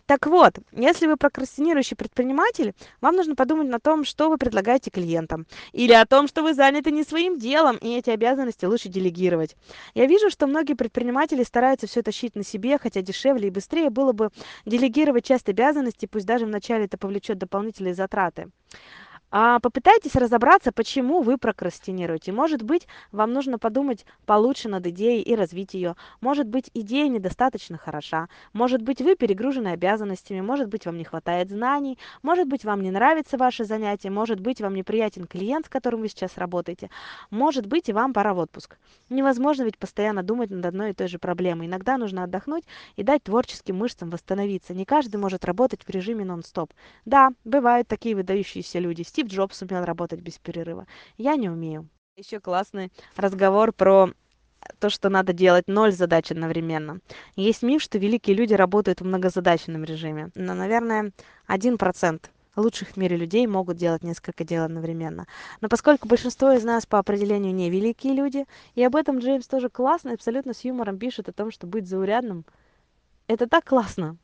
Так 0.08 0.26
вот, 0.26 0.54
если 0.72 1.06
вы 1.06 1.18
прокрастинирующий 1.18 1.94
предприниматель, 1.94 2.72
вам 3.02 3.14
нужно 3.14 3.36
подумать 3.36 3.68
на 3.68 3.78
том, 3.78 4.06
что 4.06 4.30
вы 4.30 4.38
предлагаете 4.38 4.90
клиентам. 4.90 5.46
Или 5.72 5.92
о 5.92 6.06
том, 6.06 6.28
что 6.28 6.42
вы 6.42 6.54
заняты 6.54 6.90
не 6.90 7.04
своим 7.04 7.38
делом, 7.38 7.76
и 7.76 7.94
эти 7.94 8.08
обязанности 8.08 8.64
лучше 8.64 8.88
делегировать. 8.88 9.54
Я 9.92 10.06
вижу, 10.06 10.30
что 10.30 10.46
многие 10.46 10.72
предприниматели 10.72 11.42
стараются 11.42 11.86
все 11.86 12.00
тащить 12.00 12.36
на 12.36 12.42
себе, 12.42 12.78
хотя 12.78 13.02
дешевле 13.02 13.48
и 13.48 13.50
быстрее 13.50 13.90
было 13.90 14.12
бы 14.12 14.30
делегировать 14.64 15.26
часть 15.26 15.50
обязанностей, 15.50 16.06
пусть 16.06 16.24
даже 16.24 16.46
вначале 16.46 16.86
это 16.86 16.96
повлечет 16.96 17.36
дополнительные 17.36 17.94
затраты. 17.94 18.48
А 19.30 19.60
попытайтесь 19.60 20.14
разобраться, 20.16 20.72
почему 20.72 21.20
вы 21.20 21.36
прокрастинируете. 21.36 22.32
Может 22.32 22.62
быть, 22.62 22.86
вам 23.12 23.34
нужно 23.34 23.58
подумать 23.58 24.06
получше 24.24 24.70
над 24.70 24.86
идеей 24.86 25.20
и 25.20 25.34
развить 25.34 25.74
ее. 25.74 25.96
Может 26.22 26.48
быть, 26.48 26.70
идея 26.72 27.08
недостаточно 27.08 27.76
хороша. 27.76 28.28
Может 28.54 28.80
быть, 28.80 29.02
вы 29.02 29.16
перегружены 29.16 29.68
обязанностями. 29.68 30.40
Может 30.40 30.68
быть, 30.68 30.86
вам 30.86 30.96
не 30.96 31.04
хватает 31.04 31.50
знаний. 31.50 31.98
Может 32.22 32.48
быть, 32.48 32.64
вам 32.64 32.80
не 32.80 32.90
нравится 32.90 33.36
ваше 33.36 33.66
занятие. 33.66 34.08
Может 34.08 34.40
быть, 34.40 34.62
вам 34.62 34.74
неприятен 34.74 35.26
клиент, 35.26 35.66
с 35.66 35.68
которым 35.68 36.00
вы 36.00 36.08
сейчас 36.08 36.38
работаете. 36.38 36.88
Может 37.30 37.66
быть, 37.66 37.90
и 37.90 37.92
вам 37.92 38.14
пора 38.14 38.32
в 38.32 38.38
отпуск. 38.38 38.78
Невозможно 39.10 39.64
ведь 39.64 39.76
постоянно 39.76 40.22
думать 40.22 40.50
над 40.50 40.64
одной 40.64 40.90
и 40.90 40.94
той 40.94 41.08
же 41.08 41.18
проблемой. 41.18 41.66
Иногда 41.66 41.98
нужно 41.98 42.24
отдохнуть 42.24 42.64
и 42.96 43.02
дать 43.02 43.24
творческим 43.24 43.76
мышцам 43.76 44.08
восстановиться. 44.08 44.72
Не 44.72 44.86
каждый 44.86 45.16
может 45.16 45.44
работать 45.44 45.82
в 45.84 45.90
режиме 45.90 46.24
нон-стоп. 46.24 46.72
Да, 47.04 47.32
бывают 47.44 47.88
такие 47.88 48.16
выдающиеся 48.16 48.78
люди. 48.78 49.02
Стив 49.18 49.26
Джобс 49.26 49.62
умел 49.62 49.84
работать 49.84 50.20
без 50.20 50.38
перерыва. 50.38 50.86
Я 51.16 51.34
не 51.34 51.50
умею. 51.50 51.88
Еще 52.16 52.38
классный 52.38 52.92
разговор 53.16 53.72
про 53.72 54.10
то, 54.78 54.90
что 54.90 55.08
надо 55.08 55.32
делать 55.32 55.64
ноль 55.66 55.90
задач 55.90 56.30
одновременно. 56.30 57.00
Есть 57.34 57.64
миф, 57.64 57.82
что 57.82 57.98
великие 57.98 58.36
люди 58.36 58.54
работают 58.54 59.00
в 59.00 59.04
многозадачном 59.04 59.82
режиме. 59.82 60.30
Но, 60.36 60.54
наверное, 60.54 61.10
один 61.48 61.78
процент 61.78 62.30
лучших 62.54 62.90
в 62.90 62.96
мире 62.96 63.16
людей 63.16 63.44
могут 63.48 63.76
делать 63.76 64.04
несколько 64.04 64.44
дел 64.44 64.62
одновременно. 64.62 65.26
Но 65.60 65.68
поскольку 65.68 66.06
большинство 66.06 66.52
из 66.52 66.62
нас 66.62 66.86
по 66.86 67.00
определению 67.00 67.52
не 67.52 67.70
великие 67.70 68.14
люди, 68.14 68.44
и 68.76 68.84
об 68.84 68.94
этом 68.94 69.18
Джеймс 69.18 69.48
тоже 69.48 69.68
классно, 69.68 70.12
абсолютно 70.12 70.54
с 70.54 70.62
юмором 70.64 70.96
пишет 70.96 71.28
о 71.28 71.32
том, 71.32 71.50
что 71.50 71.66
быть 71.66 71.88
заурядным– 71.88 72.44
это 73.26 73.48
так 73.48 73.64
классно 73.64 74.16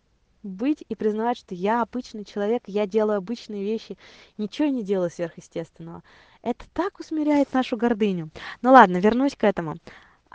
быть 0.45 0.85
и 0.89 0.95
признавать, 0.95 1.39
что 1.39 1.55
я 1.55 1.83
обычный 1.83 2.25
человек, 2.25 2.63
я 2.67 2.87
делаю 2.87 3.19
обычные 3.19 3.65
вещи, 3.65 3.97
ничего 4.39 4.69
не 4.69 4.83
делаю 4.83 5.11
сверхъестественного. 5.11 6.03
Это 6.43 6.65
так 6.73 7.01
усмиряет 7.01 7.53
нашу 7.53 7.77
гордыню. 7.77 8.31
Ну 8.63 8.73
ладно, 8.73 8.99
вернусь 8.99 9.35
к 9.35 9.45
этому. 9.45 9.77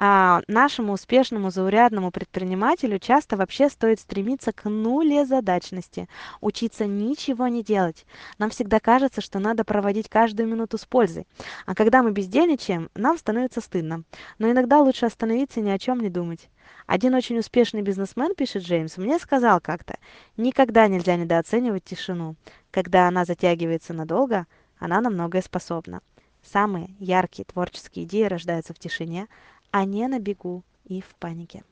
А 0.01 0.43
нашему 0.47 0.93
успешному 0.93 1.51
заурядному 1.51 2.09
предпринимателю 2.09 2.99
часто 2.99 3.35
вообще 3.35 3.67
стоит 3.67 3.99
стремиться 3.99 4.53
к 4.53 4.63
нулезадачности, 4.63 6.07
учиться 6.39 6.85
ничего 6.85 7.49
не 7.49 7.63
делать. 7.63 8.05
Нам 8.37 8.49
всегда 8.49 8.79
кажется, 8.79 9.19
что 9.19 9.39
надо 9.39 9.65
проводить 9.65 10.07
каждую 10.07 10.47
минуту 10.47 10.77
с 10.77 10.85
пользой. 10.85 11.27
А 11.65 11.75
когда 11.75 12.01
мы 12.01 12.11
бездельничаем, 12.11 12.89
нам 12.95 13.17
становится 13.17 13.59
стыдно. 13.59 14.03
Но 14.37 14.49
иногда 14.49 14.79
лучше 14.79 15.05
остановиться 15.05 15.59
и 15.59 15.63
ни 15.63 15.69
о 15.69 15.77
чем 15.77 15.99
не 15.99 16.09
думать. 16.09 16.49
Один 16.87 17.13
очень 17.13 17.37
успешный 17.37 17.81
бизнесмен, 17.81 18.35
пишет 18.35 18.63
Джеймс, 18.63 18.95
мне 18.95 19.19
сказал 19.19 19.59
как-то, 19.59 19.97
никогда 20.37 20.87
нельзя 20.87 21.17
недооценивать 21.17 21.83
тишину. 21.83 22.37
Когда 22.71 23.09
она 23.09 23.25
затягивается 23.25 23.93
надолго, 23.93 24.47
она 24.77 25.01
на 25.01 25.09
многое 25.09 25.41
способна. 25.41 25.99
Самые 26.41 26.95
яркие 26.99 27.45
творческие 27.45 28.05
идеи 28.05 28.23
рождаются 28.23 28.73
в 28.73 28.79
тишине, 28.79 29.27
а 29.71 29.85
не 29.85 30.07
на 30.07 30.19
бегу 30.19 30.63
и 30.85 31.01
в 31.01 31.15
панике. 31.15 31.63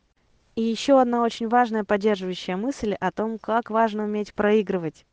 И 0.55 0.63
еще 0.63 0.99
одна 0.99 1.23
очень 1.23 1.47
важная 1.47 1.83
поддерживающая 1.83 2.57
мысль 2.57 2.93
о 2.93 3.11
том, 3.11 3.37
как 3.37 3.69
важно 3.69 4.05
уметь 4.05 4.33
проигрывать. 4.33 5.05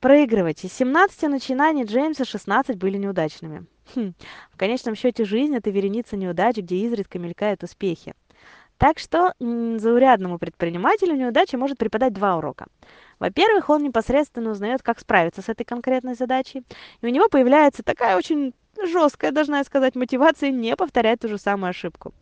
Проигрывать. 0.00 0.64
Из 0.64 0.72
17 0.74 1.30
начинаний 1.30 1.84
Джеймса 1.84 2.24
16 2.24 2.76
были 2.76 2.98
неудачными. 2.98 3.64
Хм. 3.94 4.12
В 4.52 4.56
конечном 4.58 4.96
счете 4.96 5.24
жизнь– 5.24 5.56
это 5.56 5.70
вереница 5.70 6.16
неудач, 6.16 6.56
где 6.56 6.76
изредка 6.76 7.18
мелькают 7.18 7.62
успехи. 7.62 8.14
Так 8.76 8.98
что 8.98 9.32
заурядному 9.38 10.38
предпринимателю 10.38 11.14
неудача 11.14 11.56
может 11.56 11.78
преподать 11.78 12.12
два 12.12 12.36
урока. 12.36 12.66
Во-первых, 13.18 13.70
он 13.70 13.82
непосредственно 13.82 14.50
узнает, 14.50 14.82
как 14.82 14.98
справиться 14.98 15.42
с 15.42 15.48
этой 15.48 15.64
конкретной 15.64 16.14
задачей, 16.14 16.64
и 17.00 17.06
у 17.06 17.08
него 17.08 17.28
появляется 17.28 17.82
такая 17.82 18.16
очень 18.16 18.52
жесткая, 18.86 19.32
должна 19.32 19.58
я 19.58 19.64
сказать, 19.64 19.94
мотивация 19.94 20.50
не 20.50 20.76
повторять 20.76 21.20
ту 21.20 21.28
же 21.28 21.38
самую 21.38 21.70
ошибку. 21.70 22.12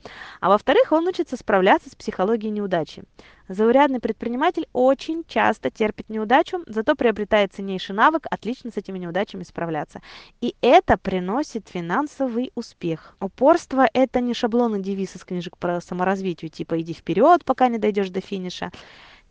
А 0.41 0.49
во-вторых, 0.49 0.93
он 0.93 1.07
учится 1.07 1.37
справляться 1.37 1.91
с 1.91 1.95
психологией 1.95 2.51
неудачи. 2.51 3.05
Заурядный 3.49 4.01
предприниматель 4.01 4.67
очень 4.73 5.25
часто 5.27 5.71
терпит 5.71 6.09
неудачу, 6.09 6.63
зато 6.67 6.95
приобретает 6.95 7.53
ценнейший 7.53 7.95
навык 7.95 8.27
отлично 8.31 8.71
с 8.71 8.77
этими 8.77 8.99
неудачами 8.99 9.43
справляться. 9.43 10.01
И 10.41 10.55
это 10.61 10.97
приносит 10.97 11.69
финансовый 11.69 12.53
успех. 12.55 13.17
Упорство– 13.21 13.87
это 13.93 14.21
не 14.21 14.33
шаблонный 14.33 14.81
девиз 14.81 15.17
из 15.17 15.25
книжек 15.25 15.59
про 15.59 15.81
саморазвитие, 15.81 16.49
типа 16.49 16.81
«иди 16.81 16.95
вперед, 16.95 17.45
пока 17.45 17.69
не 17.69 17.79
дойдешь 17.79 18.11
до 18.11 18.21
финиша». 18.21 18.71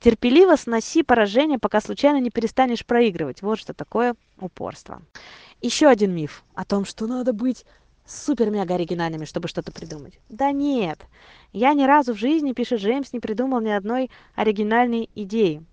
Терпеливо 0.02 0.56
сноси 0.56 1.04
поражение, 1.04 1.60
пока 1.60 1.80
случайно 1.80 2.20
не 2.20 2.32
перестанешь 2.32 2.84
проигрывать. 2.84 3.44
Вот 3.44 3.60
что 3.60 3.76
такое 3.76 4.16
упорство. 4.40 5.04
Еще 5.62 5.88
один 5.88 6.12
миф 6.16 6.44
о 6.56 6.66
том, 6.66 6.86
что 6.86 7.06
надо 7.06 7.34
быть 7.34 7.66
супер-мега 8.08 8.74
оригинальными, 8.74 9.26
чтобы 9.26 9.48
что-то 9.48 9.72
придумать. 9.72 10.20
Да 10.28 10.52
нет, 10.52 11.00
я 11.54 11.74
ни 11.74 11.84
разу 11.84 12.16
в 12.16 12.18
жизни, 12.18 12.54
пишет 12.54 12.82
Джеймс, 12.82 13.14
не 13.14 13.20
придумал 13.20 13.62
ни 13.62 13.70
одной 13.70 14.10
оригинальной 14.36 15.08
идеи. 15.14 15.64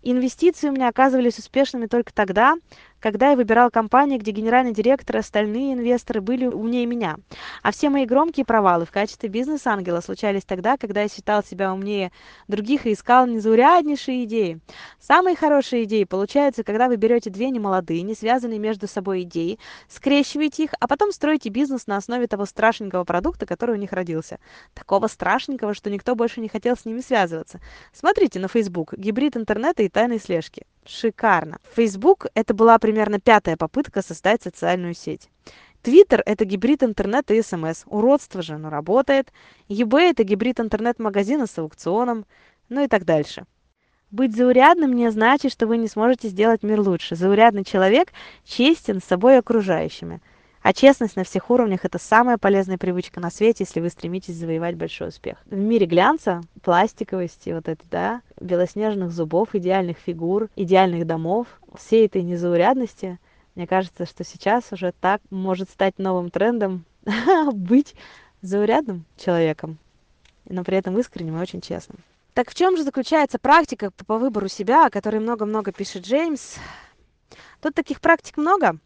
Инвестиции 0.00 0.70
у 0.70 0.72
меня 0.72 0.88
оказывались 0.88 1.38
успешными 1.38 1.86
только 1.86 2.14
тогда, 2.14 2.56
когда 3.00 3.30
я 3.30 3.36
выбирал 3.36 3.70
компании, 3.70 4.18
где 4.18 4.30
генеральный 4.30 4.72
директор 4.72 5.16
и 5.16 5.20
остальные 5.20 5.74
инвесторы 5.74 6.20
были 6.20 6.46
умнее 6.46 6.86
меня. 6.86 7.16
А 7.62 7.72
все 7.72 7.90
мои 7.90 8.04
громкие 8.04 8.44
провалы 8.44 8.84
в 8.86 8.90
качестве 8.90 9.28
бизнес-ангела 9.28 10.00
случались 10.00 10.44
тогда, 10.44 10.76
когда 10.76 11.02
я 11.02 11.08
считал 11.08 11.42
себя 11.44 11.72
умнее 11.72 12.12
других 12.48 12.86
и 12.86 12.92
искал 12.92 13.26
незауряднейшие 13.26 14.24
идеи. 14.24 14.60
Самые 15.00 15.36
хорошие 15.36 15.84
идеи 15.84 16.04
получаются, 16.04 16.64
когда 16.64 16.88
вы 16.88 16.96
берете 16.96 17.30
две 17.30 17.50
немолодые, 17.50 18.02
не 18.02 18.14
связанные 18.14 18.58
между 18.58 18.88
собой 18.88 19.22
идеи, 19.22 19.58
скрещиваете 19.88 20.64
их, 20.64 20.70
а 20.80 20.88
потом 20.88 21.12
строите 21.12 21.48
бизнес 21.48 21.86
на 21.86 21.96
основе 21.96 22.26
того 22.26 22.46
страшненького 22.46 23.04
продукта, 23.04 23.46
который 23.46 23.76
у 23.76 23.78
них 23.78 23.92
родился. 23.92 24.38
Такого 24.74 25.06
страшненького, 25.06 25.74
что 25.74 25.90
никто 25.90 26.14
больше 26.14 26.40
не 26.40 26.48
хотел 26.48 26.76
с 26.76 26.84
ними 26.84 27.00
связываться. 27.00 27.60
Смотрите 27.92 28.38
на 28.38 28.48
Facebook. 28.48 28.94
Гибрид 28.94 29.36
интернета 29.36 29.82
и 29.82 29.88
тайной 29.88 30.18
слежки. 30.20 30.66
Шикарно. 30.88 31.58
Facebook– 31.76 32.28
это 32.34 32.54
была 32.54 32.78
примерно 32.78 33.20
пятая 33.20 33.58
попытка 33.58 34.00
создать 34.00 34.42
социальную 34.42 34.94
сеть. 34.94 35.28
Твиттер– 35.82 36.22
это 36.26 36.46
гибрид 36.46 36.82
интернета 36.82 37.34
и 37.34 37.42
СМС. 37.42 37.82
Уродство 37.84 38.40
же, 38.40 38.56
но 38.56 38.70
работает. 38.70 39.30
eBay– 39.68 40.10
это 40.12 40.24
гибрид 40.24 40.60
интернет-магазина 40.60 41.46
с 41.46 41.58
аукционом. 41.58 42.24
ну 42.70 42.82
и 42.82 42.88
так 42.88 43.04
дальше. 43.04 43.44
Быть 44.10 44.34
заурядным 44.34 44.94
не 44.94 45.10
значит, 45.10 45.52
что 45.52 45.66
вы 45.66 45.76
не 45.76 45.88
сможете 45.88 46.28
сделать 46.28 46.62
мир 46.62 46.80
лучше. 46.80 47.16
Заурядный 47.16 47.64
человек 47.64 48.08
честен 48.44 49.02
с 49.02 49.04
собой 49.04 49.34
и 49.34 49.38
окружающими. 49.38 50.22
А 50.62 50.72
честность 50.72 51.16
на 51.16 51.24
всех 51.24 51.50
уровнях– 51.50 51.80
это 51.84 51.98
самая 51.98 52.36
полезная 52.36 52.78
привычка 52.78 53.20
на 53.20 53.30
свете, 53.30 53.64
если 53.64 53.80
вы 53.80 53.88
стремитесь 53.88 54.34
завоевать 54.34 54.76
большой 54.76 55.08
успех. 55.08 55.38
В 55.46 55.56
мире 55.56 55.86
глянца, 55.86 56.42
пластиковости, 56.62 57.50
вот 57.50 57.68
это, 57.68 57.82
да, 57.90 58.22
белоснежных 58.40 59.10
зубов, 59.12 59.54
идеальных 59.54 59.98
фигур, 59.98 60.48
идеальных 60.56 61.06
домов, 61.06 61.46
всей 61.76 62.06
этой 62.06 62.22
незаурядности, 62.22 63.18
мне 63.54 63.66
кажется, 63.66 64.06
что 64.06 64.24
сейчас 64.24 64.72
уже 64.72 64.92
так 65.00 65.20
может 65.30 65.70
стать 65.70 65.98
новым 65.98 66.30
трендом 66.30 66.84
быть 67.52 67.94
заурядным 68.42 69.04
человеком, 69.16 69.78
но 70.48 70.64
при 70.64 70.76
этом 70.76 70.98
искренним 70.98 71.38
и 71.38 71.40
очень 71.40 71.60
честным. 71.60 71.98
Так 72.34 72.50
в 72.50 72.54
чем 72.54 72.76
же 72.76 72.84
заключается 72.84 73.38
практика 73.38 73.90
по 74.06 74.18
выбору 74.18 74.48
себя, 74.48 74.86
о 74.86 74.90
которой 74.90 75.18
много-много 75.18 75.72
пишет 75.72 76.04
Джеймс? 76.04 76.56
Тут 77.60 77.74
таких 77.74 78.00
практик 78.00 78.36
много. 78.36 78.78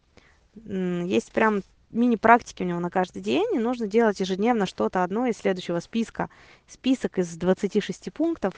Есть 0.55 1.31
прям 1.31 1.63
мини-практики 1.93 2.63
у 2.63 2.65
него 2.65 2.79
на 2.79 2.89
каждый 2.89 3.21
день, 3.21 3.45
и 3.53 3.59
нужно 3.59 3.87
делать 3.87 4.19
ежедневно 4.19 4.65
что-то 4.65 5.03
одно 5.03 5.27
из 5.27 5.37
следующего 5.37 5.79
списка. 5.79 6.29
Список 6.67 7.19
из 7.19 7.35
26 7.35 8.11
пунктов. 8.11 8.53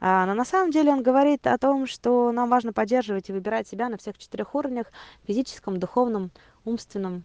А, 0.00 0.26
но 0.26 0.34
на 0.34 0.44
самом 0.44 0.70
деле 0.70 0.90
он 0.90 1.02
говорит 1.02 1.46
о 1.46 1.56
том, 1.58 1.86
что 1.86 2.32
нам 2.32 2.48
важно 2.48 2.72
поддерживать 2.72 3.28
и 3.28 3.32
выбирать 3.32 3.68
себя 3.68 3.88
на 3.88 3.96
всех 3.96 4.18
четырех 4.18 4.54
уровнях– 4.54 4.86
физическом, 5.26 5.78
духовном, 5.78 6.30
умственном 6.64 7.24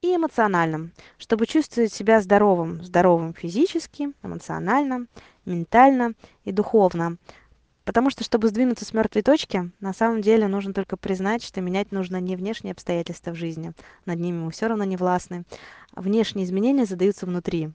и 0.00 0.16
эмоциональном, 0.16 0.92
чтобы 1.18 1.46
чувствовать 1.46 1.92
себя 1.92 2.20
здоровым. 2.20 2.82
Здоровым 2.82 3.34
физически, 3.34 4.12
эмоционально, 4.22 5.06
ментально 5.44 6.14
и 6.44 6.52
духовно. 6.52 7.18
Потому 7.84 8.10
что, 8.10 8.22
чтобы 8.22 8.48
сдвинуться 8.48 8.84
с 8.84 8.92
мертвой 8.92 9.22
точки, 9.22 9.70
на 9.80 9.92
самом 9.92 10.20
деле 10.20 10.46
нужно 10.46 10.72
только 10.72 10.96
признать, 10.96 11.42
что 11.42 11.60
менять 11.60 11.90
нужно 11.90 12.20
не 12.20 12.36
внешние 12.36 12.72
обстоятельства 12.72 13.32
в 13.32 13.36
жизни. 13.36 13.72
Над 14.06 14.20
ними 14.20 14.38
мы 14.38 14.50
все 14.52 14.68
равно 14.68 14.84
не 14.84 14.96
властны. 14.96 15.44
Внешние 15.94 16.46
изменения 16.46 16.84
задаются 16.84 17.26
внутри. 17.26 17.70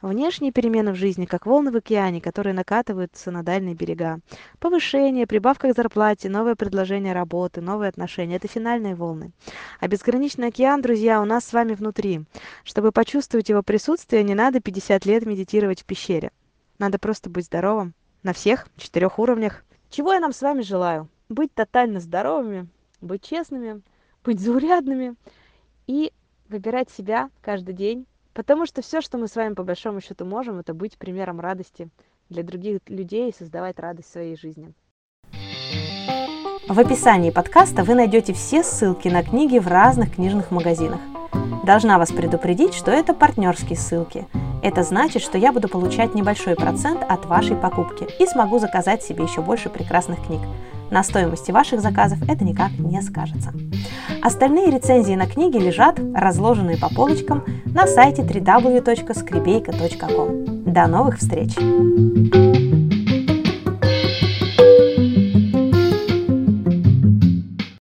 Внешние 0.00 0.50
перемены 0.50 0.90
в 0.90 0.96
жизни, 0.96 1.26
как 1.26 1.46
волны 1.46 1.70
в 1.70 1.76
океане, 1.76 2.20
которые 2.20 2.54
накатываются 2.54 3.30
на 3.30 3.44
дальние 3.44 3.76
берега. 3.76 4.18
Повышение, 4.58 5.28
прибавка 5.28 5.72
к 5.72 5.76
зарплате, 5.76 6.28
новое 6.28 6.56
предложение 6.56 7.12
работы, 7.12 7.60
новые 7.60 7.88
отношения– 7.88 8.34
это 8.36 8.48
финальные 8.48 8.96
волны. 8.96 9.30
А 9.78 9.86
безграничный 9.86 10.48
океан, 10.48 10.82
друзья, 10.82 11.20
у 11.22 11.24
нас 11.24 11.44
с 11.44 11.52
вами 11.52 11.74
внутри. 11.74 12.24
Чтобы 12.64 12.90
почувствовать 12.90 13.48
его 13.48 13.62
присутствие, 13.62 14.24
не 14.24 14.34
надо 14.34 14.58
50 14.58 15.06
лет 15.06 15.24
медитировать 15.24 15.82
в 15.82 15.84
пещере. 15.84 16.32
Надо 16.78 16.98
просто 16.98 17.30
быть 17.30 17.44
здоровым 17.44 17.94
на 18.22 18.32
всех 18.32 18.66
четырех 18.76 19.18
уровнях. 19.18 19.64
Чего 19.90 20.12
я 20.12 20.20
нам 20.20 20.32
с 20.32 20.42
вами 20.42 20.62
желаю? 20.62 21.08
Быть 21.28 21.52
тотально 21.54 22.00
здоровыми, 22.00 22.68
быть 23.00 23.22
честными, 23.22 23.82
быть 24.24 24.40
заурядными 24.40 25.14
и 25.86 26.12
выбирать 26.48 26.90
себя 26.90 27.30
каждый 27.40 27.74
день. 27.74 28.06
Потому 28.34 28.64
что 28.64 28.80
все, 28.80 29.00
что 29.00 29.18
мы 29.18 29.28
с 29.28 29.36
вами 29.36 29.54
по 29.54 29.62
большому 29.62 30.00
счету 30.00 30.24
можем, 30.24 30.58
это 30.58 30.72
быть 30.72 30.96
примером 30.96 31.40
радости 31.40 31.90
для 32.30 32.42
других 32.42 32.78
людей 32.86 33.30
и 33.30 33.34
создавать 33.34 33.78
радость 33.78 34.10
своей 34.10 34.36
жизни. 34.36 34.72
В 36.68 36.78
описании 36.78 37.30
подкаста 37.30 37.84
вы 37.84 37.94
найдете 37.94 38.32
все 38.32 38.62
ссылки 38.62 39.08
на 39.08 39.22
книги 39.22 39.58
в 39.58 39.66
разных 39.66 40.14
книжных 40.14 40.50
магазинах. 40.50 41.00
Должна 41.64 41.98
вас 41.98 42.10
предупредить, 42.10 42.72
что 42.72 42.90
это 42.90 43.12
партнерские 43.12 43.76
ссылки– 43.76 44.26
это 44.62 44.82
значит, 44.82 45.22
что 45.22 45.38
я 45.38 45.52
буду 45.52 45.68
получать 45.68 46.14
небольшой 46.14 46.54
процент 46.54 47.02
от 47.08 47.26
вашей 47.26 47.56
покупки 47.56 48.06
и 48.18 48.26
смогу 48.26 48.58
заказать 48.58 49.02
себе 49.02 49.24
еще 49.24 49.42
больше 49.42 49.68
прекрасных 49.68 50.24
книг. 50.24 50.40
На 50.90 51.02
стоимости 51.02 51.50
ваших 51.50 51.80
заказов 51.80 52.18
это 52.28 52.44
никак 52.44 52.70
не 52.78 53.02
скажется. 53.02 53.52
Остальные 54.22 54.70
рецензии 54.70 55.14
на 55.14 55.26
книги 55.26 55.56
лежат, 55.56 55.98
разложенные 56.14 56.76
по 56.76 56.94
полочкам, 56.94 57.44
на 57.66 57.86
сайте 57.86 58.22
www.skribeyka.com. 58.22 60.72
До 60.72 60.86
новых 60.86 61.18
встреч! 61.18 61.56